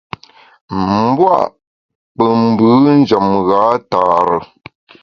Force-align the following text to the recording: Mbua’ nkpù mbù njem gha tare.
Mbua’ 1.09 1.37
nkpù 1.49 2.25
mbù 2.47 2.67
njem 2.99 3.27
gha 3.47 3.63
tare. 3.91 4.37